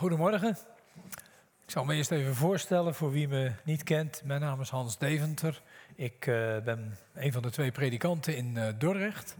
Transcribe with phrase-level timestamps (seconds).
[0.00, 0.56] Goedemorgen.
[1.64, 4.22] Ik zal me eerst even voorstellen voor wie me niet kent.
[4.24, 5.62] Mijn naam is Hans Deventer.
[5.94, 9.36] Ik uh, ben een van de twee predikanten in uh, Dordrecht.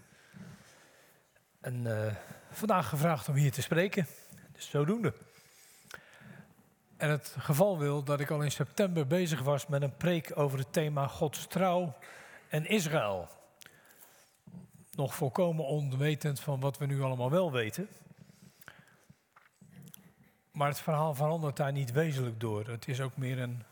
[1.61, 2.07] En uh,
[2.51, 4.07] vandaag gevraagd om hier te spreken.
[4.53, 5.15] Dus zodoende.
[6.97, 10.59] En het geval wil dat ik al in september bezig was met een preek over
[10.59, 11.97] het thema Gods trouw
[12.49, 13.29] en Israël.
[14.95, 17.89] Nog volkomen onwetend van wat we nu allemaal wel weten.
[20.61, 22.67] Maar het verhaal verandert daar niet wezenlijk door.
[22.67, 23.63] Het is ook meer een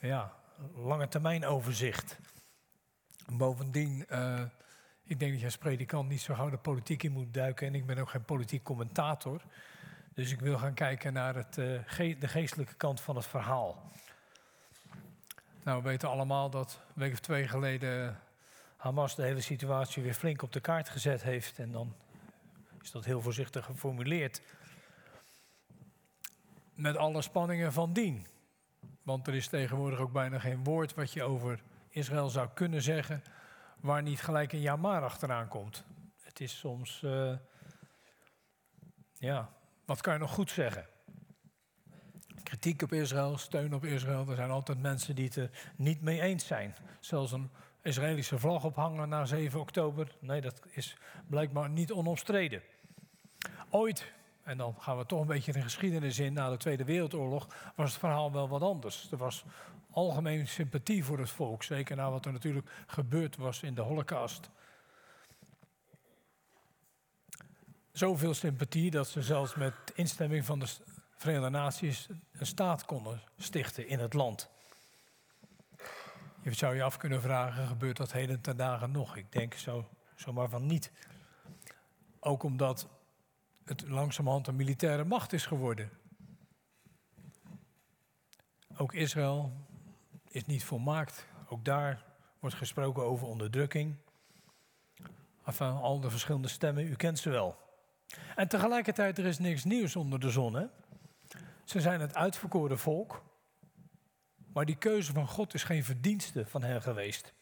[0.00, 0.32] ja,
[0.74, 2.18] lange termijn overzicht.
[3.32, 4.40] Bovendien, uh,
[5.04, 7.66] ik denk dat je als predikant niet zo gauw de politiek in moet duiken.
[7.66, 9.42] En ik ben ook geen politiek commentator.
[10.14, 11.54] Dus ik wil gaan kijken naar het,
[11.86, 13.82] ge de geestelijke kant van het verhaal.
[15.62, 18.20] Nou, we weten allemaal dat een week of twee geleden
[18.76, 21.58] Hamas de hele situatie weer flink op de kaart gezet heeft.
[21.58, 21.94] En dan
[22.80, 24.42] is dat heel voorzichtig geformuleerd
[26.74, 28.26] met alle spanningen van dien.
[29.02, 33.22] Want er is tegenwoordig ook bijna geen woord wat je over Israël zou kunnen zeggen,
[33.80, 35.84] waar niet gelijk een jamar achteraan komt.
[36.20, 37.36] Het is soms, uh,
[39.12, 39.52] ja,
[39.84, 40.86] wat kan je nog goed zeggen?
[42.42, 46.20] Kritiek op Israël, steun op Israël, er zijn altijd mensen die het er niet mee
[46.20, 46.74] eens zijn.
[47.00, 47.50] Zelfs een
[47.82, 52.62] Israëlische vlag ophangen na 7 oktober, nee, dat is blijkbaar niet onomstreden.
[53.70, 54.12] Ooit
[54.42, 56.32] en dan gaan we toch een beetje de geschiedenis in.
[56.32, 59.08] Na de Tweede Wereldoorlog was het verhaal wel wat anders.
[59.10, 59.44] Er was
[59.90, 61.62] algemeen sympathie voor het volk.
[61.62, 64.50] Zeker na wat er natuurlijk gebeurd was in de Holocaust.
[67.92, 70.66] Zoveel sympathie dat ze zelfs met instemming van de
[71.16, 74.50] Verenigde Naties een staat konden stichten in het land.
[76.42, 79.16] Je zou je af kunnen vragen, gebeurt dat heden ten dagen nog?
[79.16, 80.92] Ik denk zo, zomaar van niet.
[82.20, 82.88] Ook omdat
[83.64, 85.90] het langzamerhand een militaire macht is geworden.
[88.76, 89.52] Ook Israël
[90.28, 91.26] is niet volmaakt.
[91.48, 92.04] Ook daar
[92.38, 93.96] wordt gesproken over onderdrukking.
[95.44, 97.56] Enfin, al de verschillende stemmen, u kent ze wel.
[98.36, 100.54] En tegelijkertijd, er is niks nieuws onder de zon.
[100.54, 100.66] Hè?
[101.64, 103.22] Ze zijn het uitverkoren volk.
[104.52, 107.32] Maar die keuze van God is geen verdienste van hen geweest.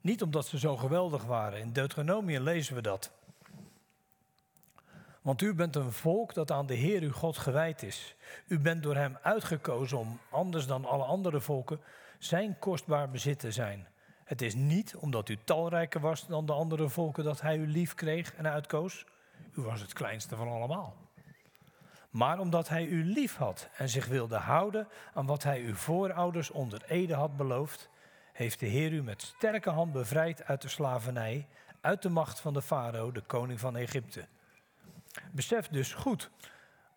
[0.00, 1.58] Niet omdat ze zo geweldig waren.
[1.58, 3.12] In Deuteronomium lezen we dat.
[5.22, 8.14] Want u bent een volk dat aan de Heer uw God gewijd is.
[8.46, 11.80] U bent door hem uitgekozen om, anders dan alle andere volken,
[12.18, 13.86] zijn kostbaar bezit te zijn.
[14.24, 17.94] Het is niet omdat u talrijker was dan de andere volken dat hij u lief
[17.94, 19.06] kreeg en uitkoos.
[19.54, 20.96] U was het kleinste van allemaal.
[22.10, 26.50] Maar omdat hij u lief had en zich wilde houden aan wat hij uw voorouders
[26.50, 27.88] onder ede had beloofd,
[28.32, 31.46] heeft de Heer u met sterke hand bevrijd uit de slavernij,
[31.80, 34.26] uit de macht van de farao, de koning van Egypte.
[35.32, 36.30] Besef dus goed,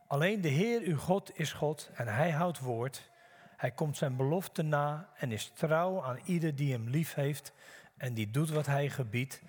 [0.07, 3.09] alleen de Heer uw God is God en hij houdt woord.
[3.57, 7.53] Hij komt zijn belofte na en is trouw aan ieder die hem lief heeft
[7.97, 9.41] en die doet wat hij gebiedt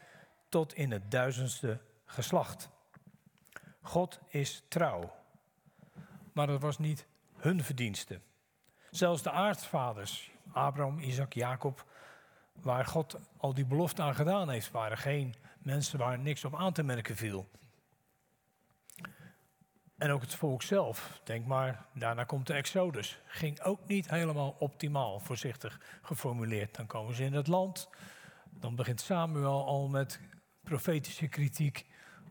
[0.48, 2.70] tot in het duizendste geslacht.
[3.80, 5.14] God is trouw.
[6.32, 7.06] Maar dat was niet
[7.36, 8.20] hun verdienste.
[8.90, 11.84] Zelfs de aartsvaders, Abraham, Isaac, Jacob,
[12.52, 16.72] waar God al die belofte aan gedaan heeft, waren geen mensen waar niks op aan
[16.72, 17.48] te merken viel.
[19.96, 23.20] En ook het volk zelf, denk maar, daarna komt de Exodus.
[23.24, 26.74] Ging ook niet helemaal optimaal, voorzichtig geformuleerd.
[26.74, 27.88] Dan komen ze in het land.
[28.50, 30.20] Dan begint Samuel al met
[30.62, 31.86] profetische kritiek.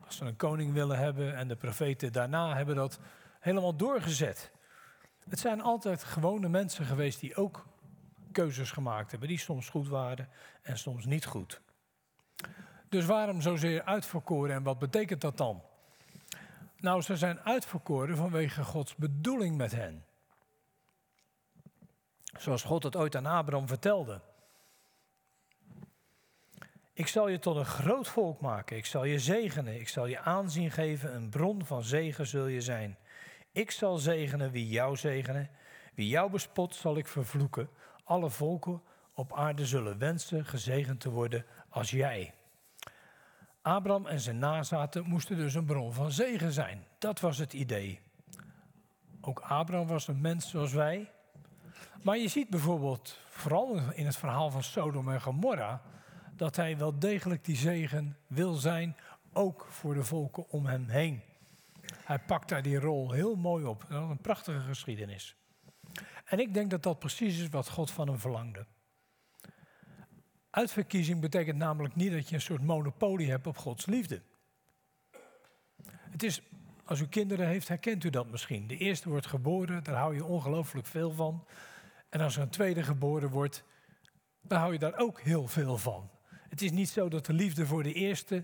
[0.06, 3.00] Als ze een koning willen hebben en de profeten daarna hebben dat
[3.40, 4.52] helemaal doorgezet.
[5.30, 7.66] Het zijn altijd gewone mensen geweest die ook
[8.32, 10.30] keuzes gemaakt hebben, die soms goed waren
[10.62, 11.62] en soms niet goed.
[12.90, 15.64] Dus waarom zozeer uitverkoren en wat betekent dat dan?
[16.86, 20.06] Nou, ze zijn uitverkoren vanwege Gods bedoeling met hen.
[22.38, 24.22] Zoals God het ooit aan Abraham vertelde.
[26.94, 28.78] Ik zal je tot een groot volk maken.
[28.78, 29.80] Ik zal je zegenen.
[29.80, 31.16] Ik zal je aanzien geven.
[31.16, 32.98] Een bron van zegen zul je zijn.
[33.52, 35.50] Ik zal zegenen wie jou zegenen.
[35.94, 37.70] Wie jou bespot zal ik vervloeken.
[38.04, 38.82] Alle volken
[39.14, 42.34] op aarde zullen wensen gezegend te worden als jij.
[43.66, 46.86] Abraham en zijn nazaten moesten dus een bron van zegen zijn.
[46.98, 48.00] Dat was het idee.
[49.22, 51.12] Ook Abraham was een mens zoals wij.
[52.02, 55.82] Maar je ziet bijvoorbeeld, vooral in het verhaal van Sodom en Gomorra,
[56.36, 58.96] dat hij wel degelijk die zegen wil zijn,
[59.34, 61.22] ook voor de volken om hem heen.
[62.04, 63.86] Hij pakt daar die rol heel mooi op.
[63.90, 65.36] Dat is een prachtige geschiedenis.
[66.26, 68.66] En ik denk dat dat precies is wat God van hem verlangde.
[70.56, 74.22] Uitverkiezing betekent namelijk niet dat je een soort monopolie hebt op Gods liefde.
[75.88, 76.42] Het is
[76.86, 78.68] Als u kinderen heeft, herkent u dat misschien.
[78.68, 81.46] De eerste wordt geboren, daar hou je ongelooflijk veel van.
[82.10, 83.64] En als er een tweede geboren wordt,
[84.42, 86.10] dan hou je daar ook heel veel van.
[86.50, 88.44] Het is niet zo dat de liefde voor de eerste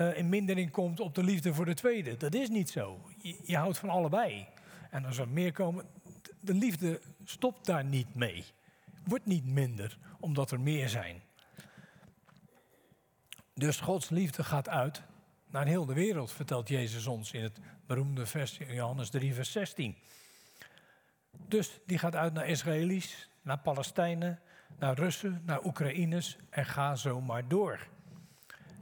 [0.00, 2.16] uh, in mindering komt op de liefde voor de tweede.
[2.16, 3.10] Dat is niet zo.
[3.18, 4.46] Je, je houdt van allebei.
[4.90, 5.86] En als er meer komen,
[6.40, 8.44] de liefde stopt daar niet mee.
[9.04, 11.22] Wordt niet minder, omdat er meer zijn.
[13.58, 15.02] Dus Gods liefde gaat uit
[15.46, 19.96] naar heel de wereld, vertelt Jezus ons in het beroemde vers Johannes 3, vers 16.
[21.48, 24.40] Dus die gaat uit naar Israëli's, naar Palestijnen,
[24.78, 27.86] naar Russen, naar Oekraïners en ga zo maar door.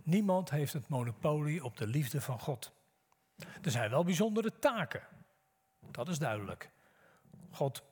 [0.02, 2.72] Niemand heeft het monopolie op de liefde van God.
[3.62, 5.02] Er zijn wel bijzondere taken.
[5.90, 6.70] Dat is duidelijk.
[7.50, 7.82] God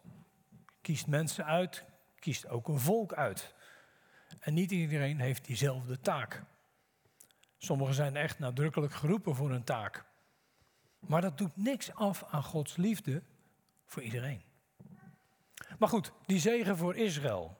[0.81, 1.85] kiest mensen uit,
[2.19, 3.55] kiest ook een volk uit.
[4.39, 6.43] En niet iedereen heeft diezelfde taak.
[7.65, 10.05] Sommigen zijn echt nadrukkelijk geroepen voor een taak.
[10.99, 13.23] Maar dat doet niks af aan Gods liefde
[13.87, 14.43] voor iedereen.
[15.79, 17.59] Maar goed, die zegen voor Israël.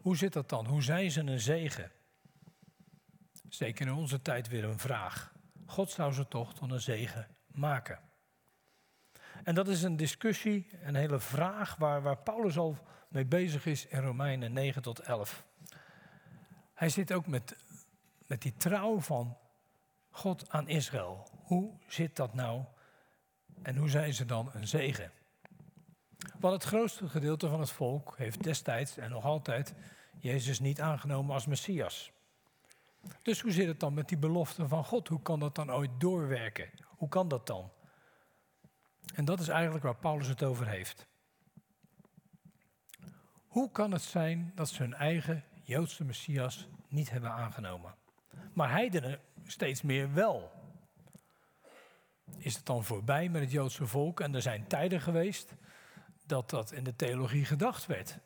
[0.00, 0.66] Hoe zit dat dan?
[0.66, 1.90] Hoe zijn ze een zegen?
[3.48, 5.32] Zeker in onze tijd weer een vraag.
[5.66, 8.00] God zou ze toch tot een zegen maken.
[9.44, 12.78] En dat is een discussie, een hele vraag waar, waar Paulus al
[13.08, 15.46] mee bezig is in Romeinen 9 tot 11.
[16.74, 17.56] Hij zit ook met,
[18.28, 19.36] met die trouw van
[20.10, 21.28] God aan Israël.
[21.42, 22.64] Hoe zit dat nou?
[23.62, 25.12] En hoe zijn ze dan een zegen?
[26.38, 29.74] Want het grootste gedeelte van het volk heeft destijds en nog altijd
[30.18, 32.12] Jezus niet aangenomen als Messias.
[33.22, 35.08] Dus hoe zit het dan met die belofte van God?
[35.08, 36.70] Hoe kan dat dan ooit doorwerken?
[36.84, 37.72] Hoe kan dat dan?
[39.14, 41.06] En dat is eigenlijk waar Paulus het over heeft.
[43.46, 47.97] Hoe kan het zijn dat ze hun eigen Joodse Messias niet hebben aangenomen?
[48.52, 50.50] Maar heidenen steeds meer wel.
[52.38, 54.20] Is het dan voorbij met het Joodse volk?
[54.20, 55.54] En er zijn tijden geweest
[56.26, 58.18] dat dat in de theologie gedacht werd.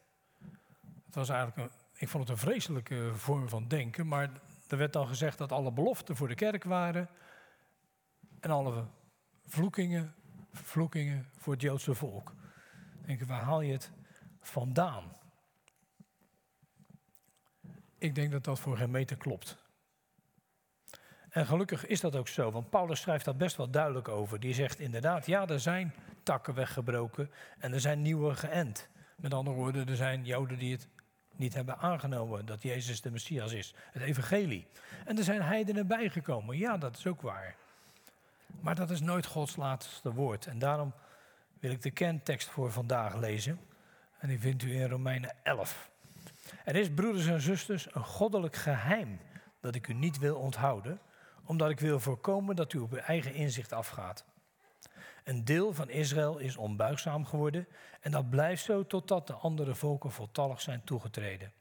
[1.07, 4.31] Het was eigenlijk een, ik vond het een vreselijke vorm van denken, maar
[4.69, 7.09] er werd dan gezegd dat alle beloften voor de kerk waren
[8.41, 8.87] en alle
[9.47, 10.15] vloekingen,
[10.53, 12.35] vervloekingen voor het Joodse volk.
[13.05, 13.93] denk waar haal je het
[14.41, 15.17] vandaan?
[17.99, 19.62] Ik denk dat dat voor geen meter klopt.
[21.33, 24.41] En gelukkig is dat ook zo, want Paulus schrijft daar best wel duidelijk over.
[24.41, 28.89] Die zegt inderdaad, ja, er zijn takken weggebroken en er zijn nieuwe geënt.
[29.17, 30.89] Met andere woorden, er zijn Joden die het
[31.37, 33.75] niet hebben aangenomen dat Jezus de Messias is.
[33.93, 34.67] Het evangelie.
[35.05, 36.59] En er zijn heidenen bijgekomen.
[36.59, 37.55] Ja, dat is ook waar.
[38.61, 40.47] Maar dat is nooit Gods laatste woord.
[40.47, 40.93] En daarom
[41.61, 43.61] wil ik de kerntekst voor vandaag lezen.
[44.19, 45.91] En die vindt u in Romeinen 11.
[46.65, 49.21] Er is, broeders en zusters, een goddelijk geheim
[49.61, 51.01] dat ik u niet wil onthouden,
[51.45, 54.25] omdat ik wil voorkomen dat u op uw eigen inzicht afgaat.
[55.25, 57.67] Een deel van Israël is onbuigzaam geworden
[58.01, 61.53] en dat blijft zo totdat de andere volken voltallig zijn toegetreden.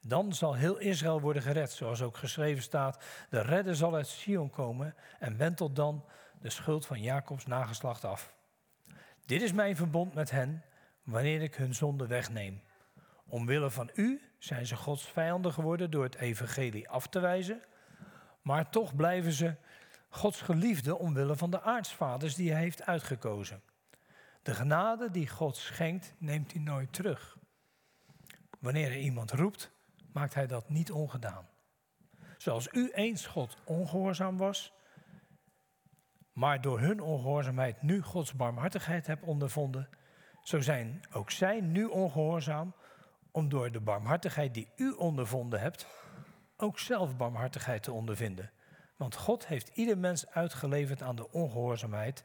[0.00, 3.04] Dan zal heel Israël worden gered, zoals ook geschreven staat.
[3.30, 6.04] De redder zal uit Sion komen en wentelt dan
[6.40, 8.34] de schuld van Jacobs nageslacht af.
[9.26, 10.64] Dit is mijn verbond met hen,
[11.02, 12.62] wanneer ik hun zonde wegneem.
[13.26, 17.62] Omwille van u zijn ze Gods vijanden geworden door het evangelie af te wijzen,
[18.48, 19.54] maar toch blijven ze
[20.08, 23.62] Gods geliefde omwille van de aartsvaders die hij heeft uitgekozen.
[24.42, 27.36] De genade die God schenkt, neemt hij nooit terug.
[28.58, 29.70] Wanneer hij iemand roept,
[30.12, 31.48] maakt hij dat niet ongedaan.
[32.36, 34.72] Zoals u eens God ongehoorzaam was,
[36.32, 39.88] maar door hun ongehoorzaamheid nu Gods barmhartigheid hebt ondervonden,
[40.42, 42.74] zo zijn ook zij nu ongehoorzaam,
[43.30, 45.86] om door de barmhartigheid die u ondervonden hebt,
[46.60, 48.50] ook zelf barmhartigheid te ondervinden.
[48.96, 52.24] Want God heeft ieder mens uitgeleverd aan de ongehoorzaamheid,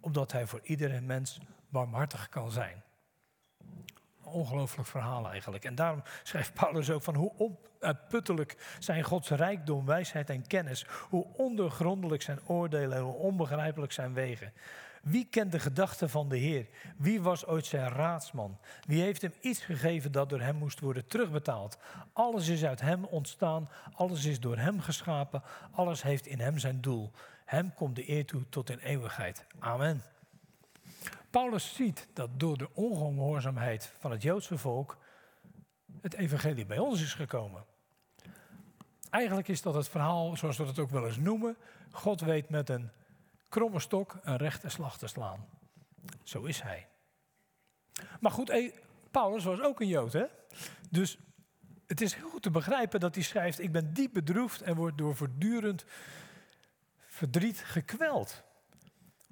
[0.00, 2.82] opdat hij voor iedere mens barmhartig kan zijn.
[4.22, 5.64] Ongelooflijk verhaal eigenlijk.
[5.64, 7.32] En daarom schrijft Paulus ook van hoe
[7.80, 10.86] onuitputtelijk zijn Gods rijkdom, wijsheid en kennis.
[11.08, 14.52] Hoe ondergrondelijk zijn oordelen en hoe onbegrijpelijk zijn wegen.
[15.04, 16.66] Wie kent de gedachten van de Heer?
[16.96, 18.58] Wie was ooit zijn raadsman?
[18.86, 21.78] Wie heeft hem iets gegeven dat door hem moest worden terugbetaald?
[22.12, 26.80] Alles is uit hem ontstaan, alles is door hem geschapen, alles heeft in hem zijn
[26.80, 27.10] doel.
[27.44, 29.44] Hem komt de eer toe tot in eeuwigheid.
[29.58, 30.02] Amen.
[31.30, 34.96] Paulus ziet dat door de ongehoorzaamheid van het Joodse volk
[36.00, 37.64] het evangelie bij ons is gekomen.
[39.10, 41.56] Eigenlijk is dat het verhaal, zoals we het ook wel eens noemen.
[41.90, 42.90] God weet met een
[43.54, 45.46] kromme stok een rechte slag te slaan.
[46.22, 46.86] Zo is hij.
[48.20, 48.72] Maar goed,
[49.10, 50.24] Paulus was ook een Jood, hè?
[50.90, 51.18] Dus
[51.86, 54.98] het is heel goed te begrijpen dat hij schrijft: Ik ben diep bedroefd en word
[54.98, 55.84] door voortdurend
[57.06, 58.42] verdriet gekweld.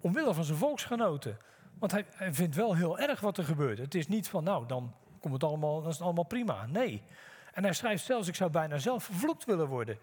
[0.00, 1.38] Omwille van zijn volksgenoten.
[1.78, 3.78] Want hij, vindt wel heel erg wat er gebeurt.
[3.78, 6.66] Het is niet van, nou, dan, komt het allemaal, dan is het allemaal prima.
[6.66, 7.02] Nee.
[7.52, 9.98] En hij schrijft zelfs, ik zou bijna zelf vervloekt willen worden.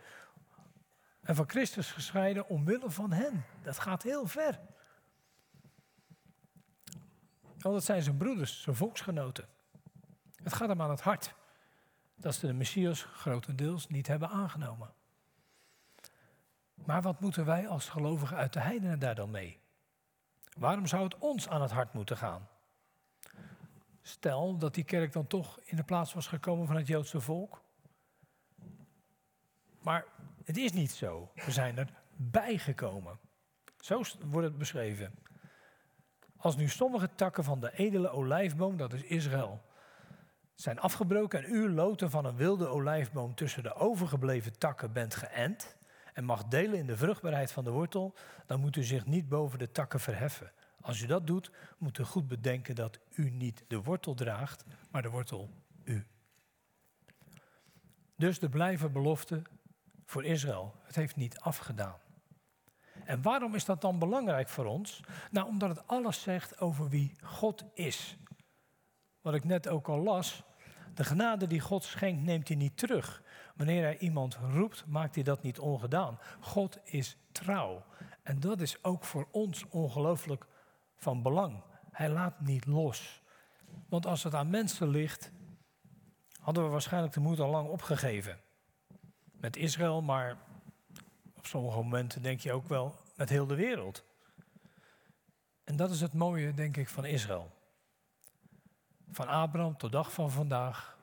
[1.29, 3.45] En van Christus gescheiden omwille van hen.
[3.63, 4.59] Dat gaat heel ver.
[7.43, 9.48] Want dat zijn zijn broeders, zijn volksgenoten.
[10.43, 11.33] Het gaat hem aan het hart
[12.15, 14.93] dat ze de Messias grotendeels niet hebben aangenomen.
[16.74, 19.59] Maar wat moeten wij als gelovigen uit de heidenen daar dan mee?
[20.57, 22.48] Waarom zou het ons aan het hart moeten gaan?
[24.01, 27.62] Stel dat die kerk dan toch in de plaats was gekomen van het Joodse volk.
[29.81, 30.05] Maar
[30.50, 31.32] het is niet zo.
[31.46, 33.20] We zijn er bijgekomen.
[33.79, 35.13] Zo wordt het beschreven.
[36.38, 39.62] Als nu sommige takken van de edele olijfboom, dat is Israël,
[40.56, 45.75] zijn afgebroken en u loten van een wilde olijfboom tussen de overgebleven takken bent geënt
[46.13, 48.13] en mag delen in de vruchtbaarheid van de wortel,
[48.46, 50.51] dan moet u zich niet boven de takken verheffen.
[50.82, 55.01] Als u dat doet, moet u goed bedenken dat u niet de wortel draagt, maar
[55.01, 55.50] de wortel
[55.84, 56.06] u.
[58.15, 59.41] Dus de blijven belofte
[60.10, 60.75] voor Israël.
[60.82, 61.98] Het heeft niet afgedaan.
[63.06, 65.01] En waarom is dat dan belangrijk voor ons?
[65.32, 68.18] Nou, omdat het alles zegt over wie God is.
[69.22, 70.44] Wat ik net ook al las.
[70.94, 73.24] De genade die God schenkt, neemt hij niet terug.
[73.56, 76.20] Wanneer hij iemand roept, maakt hij dat niet ongedaan.
[76.39, 77.84] God is trouw.
[78.24, 80.46] En dat is ook voor ons ongelooflijk
[80.96, 81.63] van belang.
[81.92, 83.22] Hij laat niet los.
[83.89, 85.32] Want als het aan mensen ligt,
[86.39, 88.39] hadden we waarschijnlijk de moed al lang opgegeven.
[89.39, 90.38] Met Israël, maar
[91.36, 94.03] op sommige momenten denk je ook wel met heel de wereld.
[95.63, 97.51] En dat is het mooie, denk ik, van Israël.
[99.12, 100.98] Van Abraham tot dag van vandaag.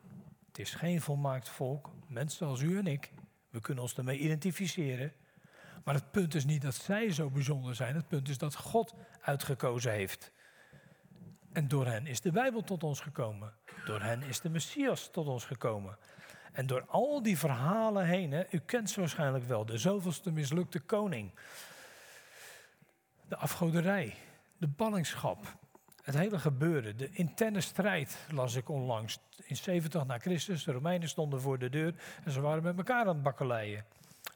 [0.47, 1.91] Het is geen volmaakt volk.
[2.07, 3.13] Mensen zoals u en ik.
[3.51, 5.13] We kunnen ons ermee identificeren.
[5.85, 7.95] Maar het punt is niet dat zij zo bijzonder zijn.
[7.95, 10.33] Het punt is dat God uitgekozen heeft.
[11.53, 13.53] En door hen is de Bijbel tot ons gekomen.
[13.85, 15.99] Door hen is de Messias tot ons gekomen.
[16.53, 20.81] En door al die verhalen heen, hè, u kent ze waarschijnlijk wel, de zoveelste mislukte
[20.81, 21.31] koning.
[23.29, 24.15] De afgoderij,
[24.57, 25.57] de ballingschap,
[26.03, 29.19] het hele gebeuren, de interne strijd, las ik onlangs.
[29.45, 33.01] In 70 na Christus, de Romeinen stonden voor de deur en ze waren met elkaar
[33.01, 33.85] aan het bakkeleien.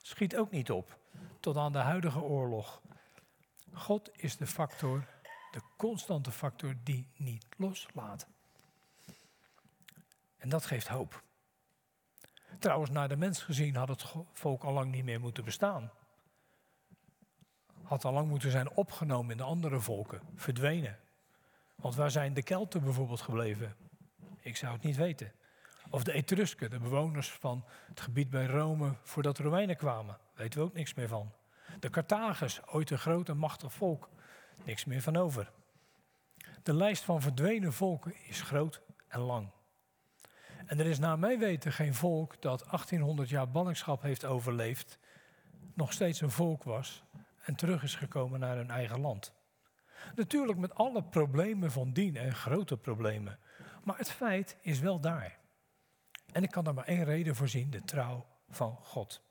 [0.02, 0.98] Schiet ook niet op,
[1.40, 2.82] tot aan de huidige oorlog.
[3.72, 5.04] God is de factor,
[5.50, 8.26] de constante factor die niet loslaat.
[10.36, 11.22] En dat geeft hoop.
[12.60, 15.90] Trouwens, naar de mens gezien had het volk al lang niet meer moeten bestaan.
[17.82, 20.98] Had al lang moeten zijn opgenomen in de andere volken, verdwenen.
[21.74, 23.76] Want waar zijn de Kelten bijvoorbeeld gebleven?
[24.40, 25.32] Ik zou het niet weten.
[25.90, 30.18] Of de Etrusken, de bewoners van het gebied bij Rome voordat de Romeinen kwamen.
[30.34, 31.32] Weten we ook niks meer van.
[31.78, 34.08] De Carthagers, ooit een groot en machtig volk.
[34.64, 35.50] Niks meer van over.
[36.62, 39.50] De lijst van verdwenen volken is groot en lang.
[40.70, 44.98] En er is naar mijn weten geen volk dat 1800 jaar ballingschap heeft overleefd,
[45.74, 47.04] nog steeds een volk was
[47.42, 49.32] en terug is gekomen naar hun eigen land.
[50.14, 53.38] Natuurlijk met alle problemen van dien en grote problemen.
[53.84, 55.38] Maar het feit is wel daar.
[56.32, 59.22] En ik kan er maar één reden voor zien: de trouw van God.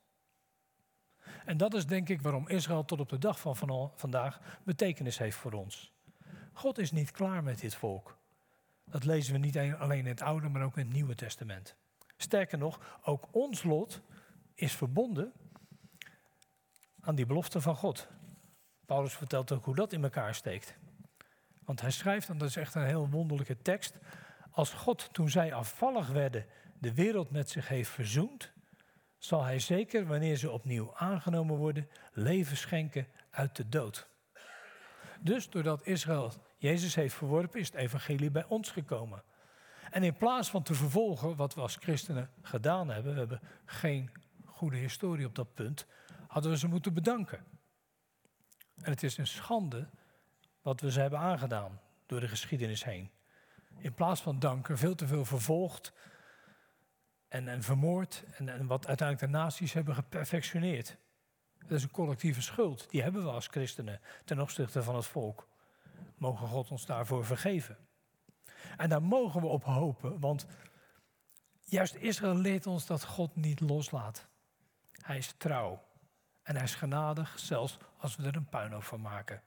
[1.45, 5.37] En dat is denk ik waarom Israël tot op de dag van vandaag betekenis heeft
[5.37, 5.93] voor ons.
[6.53, 8.18] God is niet klaar met dit volk.
[8.89, 11.75] Dat lezen we niet alleen in het Oude, maar ook in het Nieuwe Testament.
[12.17, 14.01] Sterker nog, ook ons lot
[14.53, 15.33] is verbonden
[16.99, 18.07] aan die belofte van God.
[18.85, 20.75] Paulus vertelt ook hoe dat in elkaar steekt.
[21.63, 23.97] Want hij schrijft, en dat is echt een heel wonderlijke tekst.
[24.51, 26.45] Als God toen zij afvallig werden
[26.79, 28.51] de wereld met zich heeft verzoend,
[29.17, 34.07] zal hij zeker, wanneer ze opnieuw aangenomen worden, leven schenken uit de dood.
[35.19, 39.23] Dus doordat Israël Jezus heeft verworpen, is het evangelie bij ons gekomen.
[39.91, 44.11] En in plaats van te vervolgen wat we als christenen gedaan hebben, we hebben geen
[44.45, 45.85] goede historie op dat punt,
[46.27, 47.45] hadden we ze moeten bedanken.
[48.81, 49.89] En het is een schande
[50.61, 53.11] wat we ze hebben aangedaan door de geschiedenis heen.
[53.77, 55.93] In plaats van danken, veel te veel vervolgd
[57.27, 60.97] en, en vermoord en, en wat uiteindelijk de naties hebben geperfectioneerd.
[61.59, 65.48] Dat is een collectieve schuld, die hebben we als christenen ten opzichte van het volk.
[66.17, 67.77] Mogen God ons daarvoor vergeven.
[68.77, 70.45] En daar mogen we op hopen, want
[71.63, 74.27] juist Israël leert ons dat God niet loslaat.
[74.91, 75.83] Hij is trouw
[76.43, 79.41] en hij is genadig, zelfs als we er een puinhoop van maken.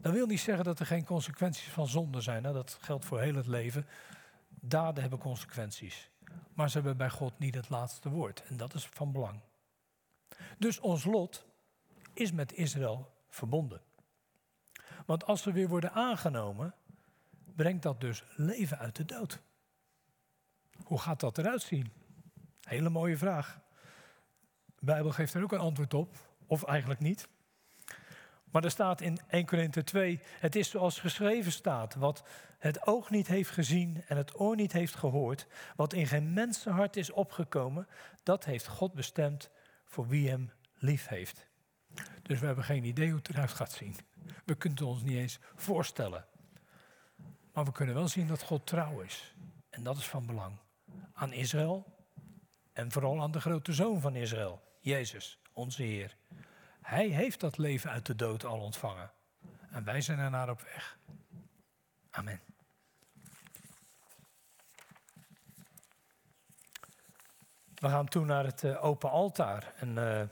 [0.00, 2.44] Dat wil niet zeggen dat er geen consequenties van zonde zijn.
[2.44, 2.52] Hè?
[2.52, 3.86] Dat geldt voor heel het leven.
[4.48, 6.10] Daden hebben consequenties.
[6.54, 8.42] Maar ze hebben bij God niet het laatste woord.
[8.48, 9.40] En dat is van belang.
[10.58, 11.46] Dus ons lot
[12.12, 13.80] is met Israël verbonden.
[15.10, 16.74] Want als we weer worden aangenomen,
[17.56, 19.42] brengt dat dus leven uit de dood.
[20.84, 21.92] Hoe gaat dat eruit zien?
[22.60, 23.60] Hele mooie vraag.
[24.78, 27.28] De Bijbel geeft er ook een antwoord op, of eigenlijk niet.
[28.50, 32.22] Maar er staat in 1 Korinthe 2, het is zoals geschreven staat, wat
[32.58, 36.96] het oog niet heeft gezien en het oor niet heeft gehoord, wat in geen mensenhart
[36.96, 37.88] is opgekomen,
[38.22, 39.50] dat heeft God bestemd
[39.84, 41.48] voor wie hem lief heeft.
[42.22, 43.96] Dus we hebben geen idee hoe het eruit gaat zien.
[44.44, 46.26] We kunnen ons niet eens voorstellen.
[47.52, 49.34] Maar we kunnen wel zien dat God trouw is.
[49.70, 50.56] En dat is van belang.
[51.12, 51.98] Aan Israël
[52.72, 56.16] en vooral aan de grote zoon van Israël, Jezus, onze Heer.
[56.82, 59.10] Hij heeft dat leven uit de dood al ontvangen.
[59.70, 60.98] En wij zijn er naar op weg.
[62.10, 62.40] Amen.
[67.74, 69.72] We gaan toen naar het uh, open altaar.
[69.76, 70.22] En uh,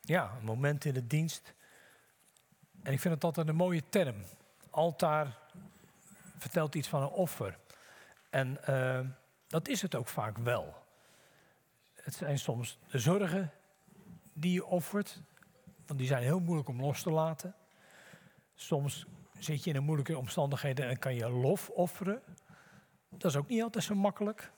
[0.00, 1.54] ja, een moment in de dienst.
[2.82, 4.16] En ik vind het altijd een mooie term.
[4.70, 5.38] Altaar
[6.38, 7.58] vertelt iets van een offer.
[8.30, 9.00] En uh,
[9.46, 10.74] dat is het ook vaak wel.
[11.94, 13.50] Het zijn soms de zorgen
[14.32, 15.20] die je offert,
[15.86, 17.54] want die zijn heel moeilijk om los te laten.
[18.54, 19.06] Soms
[19.38, 22.22] zit je in een moeilijke omstandigheden en kan je lof offeren.
[23.08, 24.50] Dat is ook niet altijd zo makkelijk.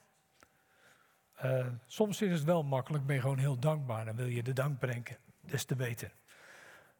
[1.44, 4.52] Uh, soms is het wel makkelijk, ben je gewoon heel dankbaar en wil je de
[4.52, 6.14] dank brengen, des te beter.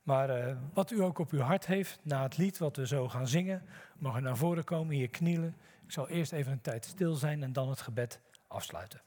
[0.04, 3.08] Maar uh, wat u ook op uw hart heeft, na het lied wat we zo
[3.08, 3.62] gaan zingen,
[3.98, 5.56] mag u naar voren komen, hier knielen.
[5.84, 9.00] Ik zal eerst even een tijd stil zijn en dan het gebed afsluiten.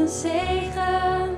[0.00, 1.36] Een zegen.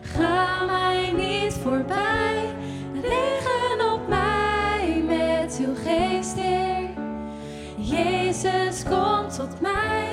[0.00, 2.54] Ga mij niet voorbij.
[3.02, 6.88] Regen op mij met uw geest, Heer.
[7.76, 10.06] Jezus, kom tot mij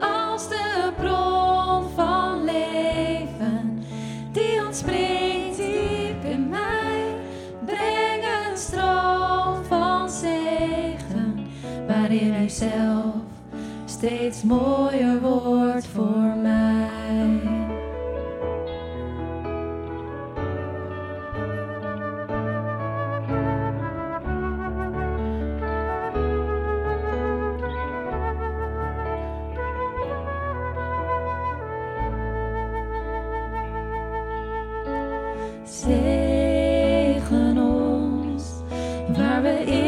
[0.00, 3.84] als de bron van leven.
[4.32, 7.14] Die ontspringt diep in mij.
[7.64, 11.46] Breng een stroom van zegen,
[11.86, 13.14] waarin u zelf
[13.84, 14.85] steeds mooier
[39.46, 39.85] waar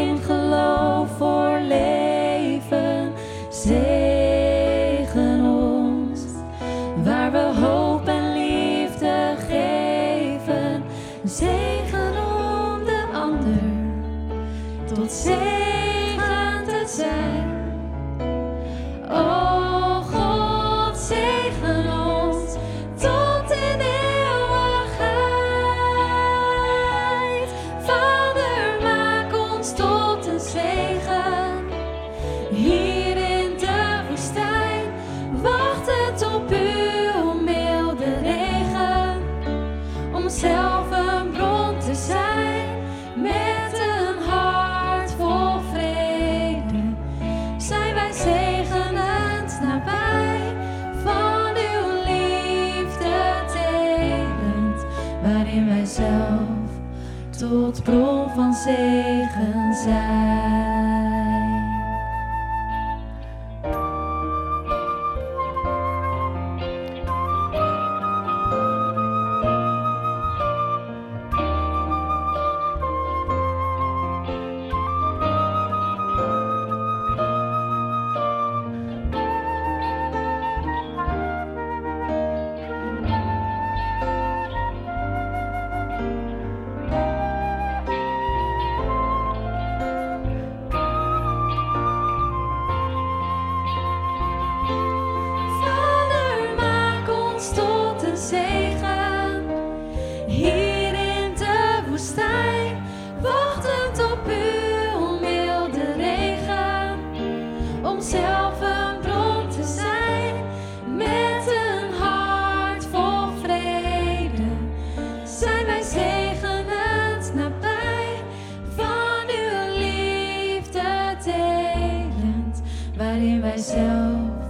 [123.18, 124.46] waarin wij zelf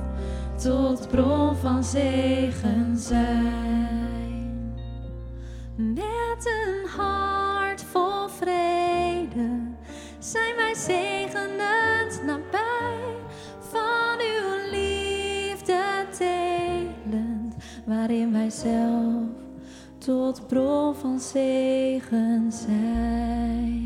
[0.62, 4.74] tot bron van zegen zijn.
[5.76, 9.48] Met een hart vol vrede
[10.18, 13.16] zijn wij zegenend nabij
[13.60, 17.54] van uw liefde telend,
[17.86, 19.28] waarin wij zelf
[19.98, 23.77] tot bron van zegen zijn.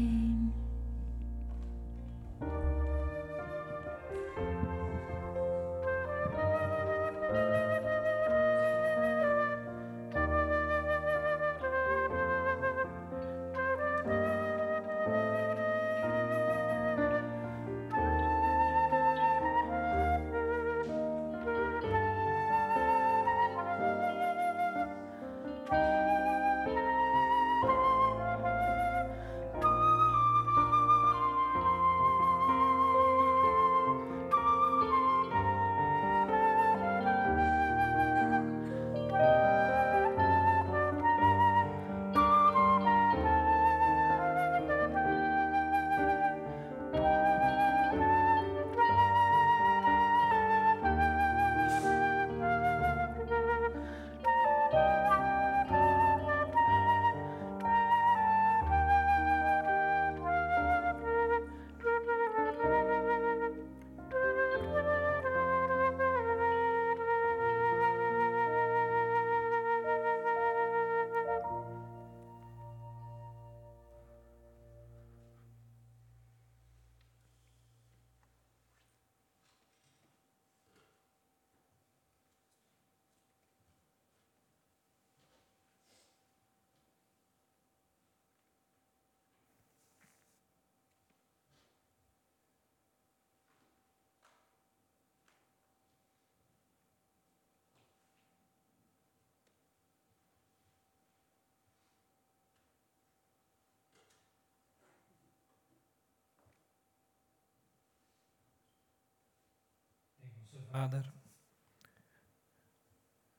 [110.72, 111.12] Vader,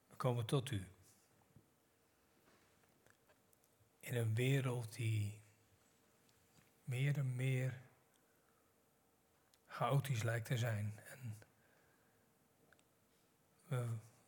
[0.10, 0.88] we komen tot u.
[4.00, 5.40] In een wereld die
[6.84, 7.82] meer en meer
[9.68, 11.00] chaotisch lijkt te zijn.
[11.04, 11.40] En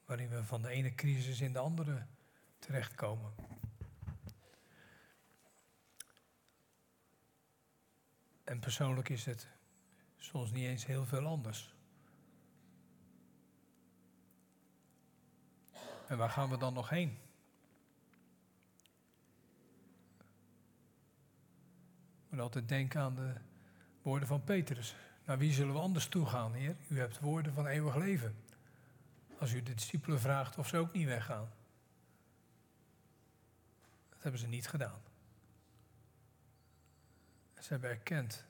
[0.06, 2.08] waarin we van de ene crisis in de andere
[2.60, 3.34] terechtkomen.
[8.44, 9.48] En persoonlijk is het
[10.18, 11.75] soms niet eens heel veel anders.
[16.08, 17.18] En waar gaan we dan nog heen?
[22.30, 23.34] Moet altijd denken aan de
[24.02, 24.96] woorden van Petrus.
[25.26, 26.76] Naar wie zullen we anders toe gaan, Heer?
[26.88, 28.36] U hebt woorden van eeuwig leven.
[29.40, 31.50] Als u de discipelen vraagt of ze ook niet weggaan.
[34.10, 35.02] Dat hebben ze niet gedaan.
[37.60, 38.46] Ze hebben erkend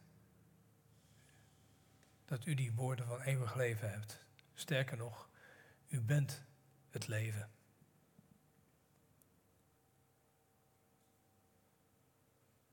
[2.25, 4.25] dat u die woorden van eeuwig leven hebt.
[4.53, 5.29] Sterker nog,
[5.87, 6.43] u bent
[6.95, 7.51] het leven.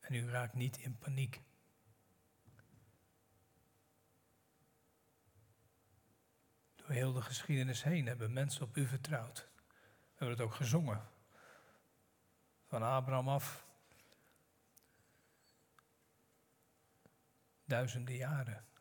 [0.01, 1.43] En u raakt niet in paniek.
[6.75, 9.49] Door heel de geschiedenis heen hebben mensen op u vertrouwd.
[9.69, 11.09] We hebben het ook gezongen.
[12.67, 13.67] Van Abraham af.
[17.65, 18.72] Duizenden jaren.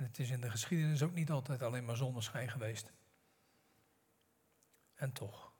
[0.00, 2.92] En het is in de geschiedenis ook niet altijd alleen maar zonneschijn geweest.
[4.94, 5.52] En toch,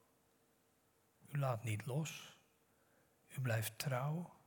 [1.28, 2.38] u laat niet los.
[3.28, 4.40] U blijft trouw.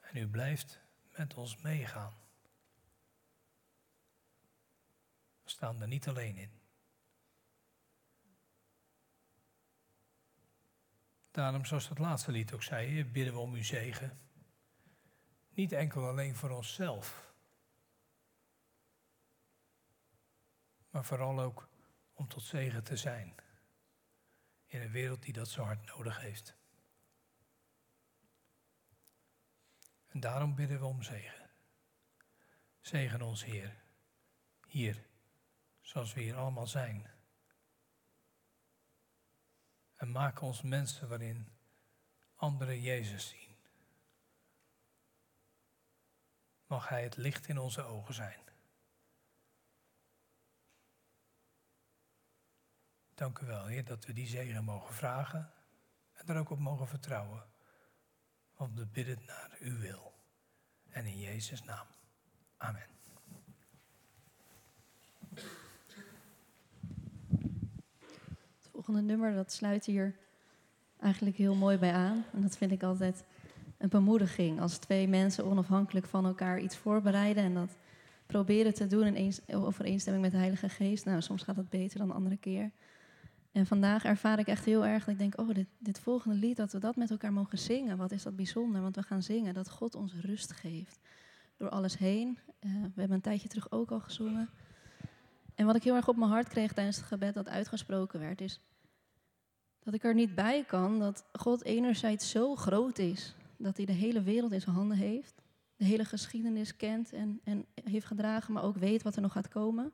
[0.00, 0.80] En u blijft
[1.16, 2.12] met ons meegaan.
[5.42, 6.60] We staan er niet alleen in.
[11.30, 14.20] Daarom, zoals het laatste lied ook zei, bidden we om uw zegen.
[15.48, 17.25] Niet enkel alleen voor onszelf,
[20.96, 21.68] maar vooral ook
[22.12, 23.34] om tot zegen te zijn
[24.66, 26.56] in een wereld die dat zo hard nodig heeft.
[30.06, 31.50] En daarom bidden we om zegen.
[32.80, 33.82] Zegen ons, Heer,
[34.66, 35.06] hier,
[35.80, 37.10] zoals we hier allemaal zijn.
[39.94, 41.52] En maak ons mensen waarin
[42.36, 43.56] anderen Jezus zien.
[46.66, 48.46] Mag Hij het licht in onze ogen zijn.
[53.16, 55.50] Dank u wel, Heer, dat we die zegen mogen vragen
[56.12, 57.42] en er ook op mogen vertrouwen.
[58.56, 60.12] Want we bidden naar uw wil.
[60.90, 61.86] En in Jezus' naam.
[62.56, 62.86] Amen.
[68.54, 70.16] Het volgende nummer, dat sluit hier
[71.00, 72.24] eigenlijk heel mooi bij aan.
[72.32, 73.24] En dat vind ik altijd
[73.78, 74.60] een bemoediging.
[74.60, 77.76] Als twee mensen onafhankelijk van elkaar iets voorbereiden en dat
[78.26, 81.04] proberen te doen in overeenstemming met de Heilige Geest.
[81.04, 82.70] Nou, soms gaat dat beter dan de andere keer.
[83.56, 86.56] En vandaag ervaar ik echt heel erg dat ik denk, oh, dit, dit volgende lied,
[86.56, 87.96] dat we dat met elkaar mogen zingen.
[87.96, 91.00] Wat is dat bijzonder, want we gaan zingen dat God ons rust geeft.
[91.56, 92.38] Door alles heen.
[92.60, 94.48] Uh, we hebben een tijdje terug ook al gezongen.
[95.54, 98.40] En wat ik heel erg op mijn hart kreeg tijdens het gebed dat uitgesproken werd,
[98.40, 98.60] is
[99.78, 103.92] dat ik er niet bij kan dat God enerzijds zo groot is dat hij de
[103.92, 105.42] hele wereld in zijn handen heeft,
[105.76, 109.48] de hele geschiedenis kent en, en heeft gedragen, maar ook weet wat er nog gaat
[109.48, 109.92] komen.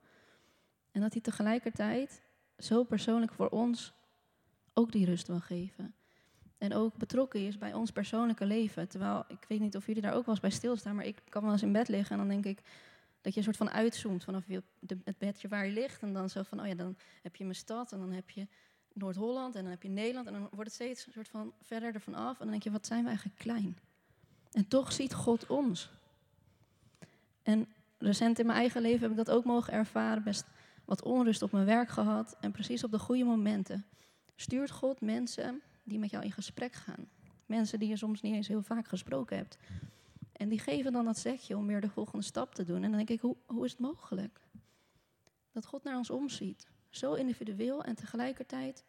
[0.91, 2.23] En dat hij tegelijkertijd
[2.59, 3.93] zo persoonlijk voor ons
[4.73, 5.95] ook die rust wil geven.
[6.59, 8.89] En ook betrokken is bij ons persoonlijke leven.
[8.89, 11.43] Terwijl, ik weet niet of jullie daar ook wel eens bij stilstaan, maar ik kan
[11.43, 12.63] wel eens in bed liggen en dan denk ik
[13.21, 14.45] dat je een soort van uitzoomt vanaf
[15.05, 16.03] het bedje waar je ligt.
[16.03, 18.47] En dan zo van, oh ja, dan heb je mijn stad en dan heb je
[18.93, 20.27] Noord-Holland en dan heb je Nederland.
[20.27, 22.33] En dan wordt het steeds een soort van verder ervan af.
[22.33, 23.79] En dan denk je, wat zijn we eigenlijk klein.
[24.53, 25.91] En toch ziet God ons.
[27.43, 27.67] En
[27.99, 30.23] recent in mijn eigen leven heb ik dat ook mogen ervaren.
[30.23, 30.45] Best
[30.85, 32.37] wat onrust op mijn werk gehad.
[32.41, 33.87] En precies op de goede momenten
[34.37, 37.09] stuurt God mensen die met jou in gesprek gaan.
[37.47, 39.59] Mensen die je soms niet eens heel vaak gesproken hebt.
[40.33, 42.83] En die geven dan dat zegje om weer de volgende stap te doen.
[42.83, 44.41] En dan denk ik, hoe, hoe is het mogelijk?
[45.53, 46.69] Dat God naar ons omziet.
[46.91, 48.85] Zo individueel en tegelijkertijd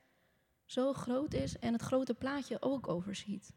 [0.65, 3.53] zo groot is en het grote plaatje ook overziet.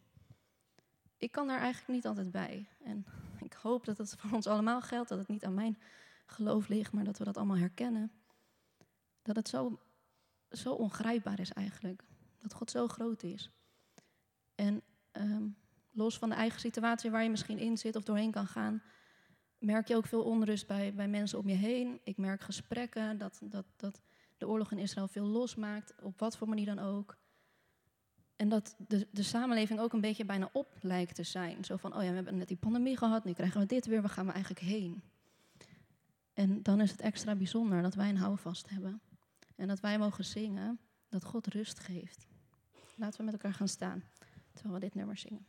[1.17, 2.69] Ik kan daar eigenlijk niet altijd bij.
[2.85, 3.07] En
[3.41, 5.79] ik hoop dat het voor ons allemaal geldt, dat het niet aan mijn
[6.27, 8.13] geloof ligt, maar dat we dat allemaal herkennen.
[9.27, 9.81] Dat het zo,
[10.51, 12.05] zo ongrijpbaar is eigenlijk.
[12.39, 13.51] Dat God zo groot is.
[14.55, 15.49] En ehm,
[15.91, 18.83] los van de eigen situatie waar je misschien in zit of doorheen kan gaan,
[19.59, 22.01] merk je ook veel onrust bij, bij mensen om je heen.
[22.05, 24.01] Ik merk gesprekken dat, dat, dat
[24.37, 27.17] de oorlog in Israël veel losmaakt, op wat voor manier dan ook.
[28.37, 31.65] En dat de, de samenleving ook een beetje bijna op lijkt te zijn.
[31.65, 34.01] Zo van, oh ja, we hebben net die pandemie gehad, nu krijgen we dit weer,
[34.01, 35.03] waar gaan we eigenlijk heen?
[36.33, 39.01] En dan is het extra bijzonder dat wij een houvast hebben.
[39.57, 42.27] En dat wij mogen zingen dat God rust geeft.
[42.95, 44.03] Laten we met elkaar gaan staan
[44.53, 45.47] terwijl we dit nummer zingen.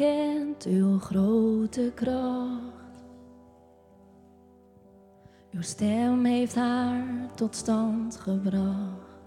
[0.00, 3.04] Kent uw grote kracht.
[5.50, 9.20] Uw stem heeft haar tot stand gebracht.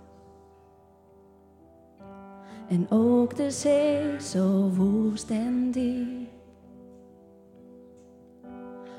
[2.69, 6.29] En ook de zee zo woest en diep.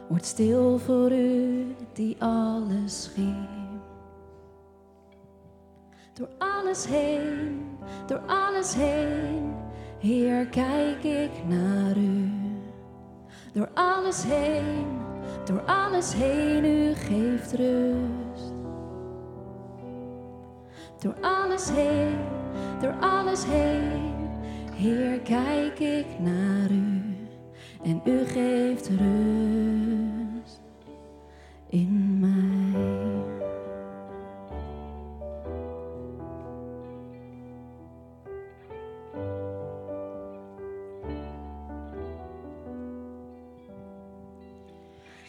[0.08, 3.82] Wordt stil voor u die alles schiep.
[6.14, 7.62] Door alles heen,
[8.06, 9.54] door alles heen
[10.04, 12.30] Heer, kijk ik naar u.
[13.52, 14.86] Door alles heen,
[15.44, 18.52] door alles heen, u geeft rust.
[20.98, 22.16] Door alles heen,
[22.80, 24.14] door alles heen,
[24.72, 27.02] Heer, kijk ik naar u.
[27.82, 30.60] En u geeft rust
[31.68, 33.03] in mij.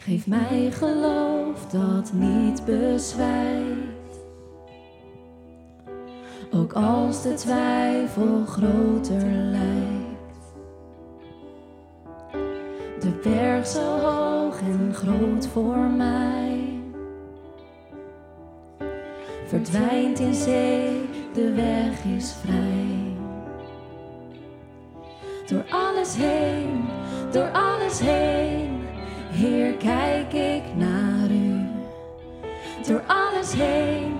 [0.06, 4.20] Geef mij geloof dat niet bezwijkt.
[6.52, 10.54] Ook als de twijfel groter lijkt.
[13.00, 16.80] De berg zo hoog en groot voor mij.
[19.46, 23.18] Verdwijnt in zee, de weg is vrij.
[25.48, 26.86] Door alles heen,
[27.32, 28.65] door alles heen
[29.36, 31.66] Heer, kijk ik naar u.
[32.88, 34.14] Door alles heen,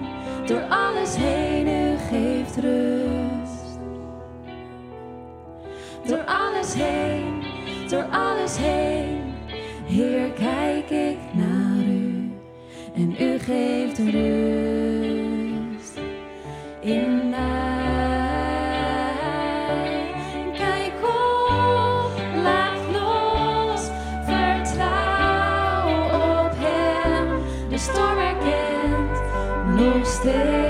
[0.46, 3.80] door alles heen, u geeft rust.
[6.08, 7.44] Door alles heen,
[7.90, 9.34] door alles heen,
[9.86, 12.32] Heer, kijk ik naar u.
[12.96, 16.00] En u geeft rust
[16.82, 17.15] in
[30.26, 30.65] steeds